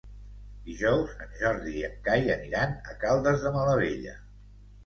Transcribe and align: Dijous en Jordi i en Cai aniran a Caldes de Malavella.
Dijous 0.69 1.11
en 1.25 1.35
Jordi 1.41 1.73
i 1.81 1.85
en 1.89 1.95
Cai 2.09 2.33
aniran 2.37 2.73
a 2.95 2.99
Caldes 3.05 3.47
de 3.47 3.53
Malavella. 3.59 4.19